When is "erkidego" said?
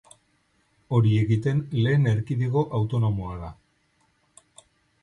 2.13-2.65